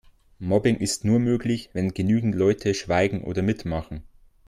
Mobbing 0.39 0.77
ist 0.77 1.05
nur 1.05 1.19
möglich, 1.19 1.69
wenn 1.73 1.93
genügend 1.93 2.33
Leute 2.33 2.73
schweigen 2.73 3.23
oder 3.23 3.43
mitmachen. 3.43 4.01